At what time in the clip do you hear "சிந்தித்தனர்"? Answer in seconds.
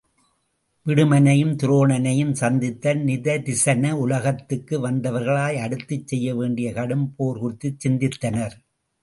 7.87-8.57